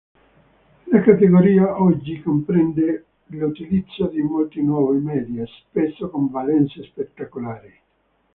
[0.87, 7.79] La categoria oggi comprende l'utilizzo di molti nuovi media, spesso con valenze spettacolari.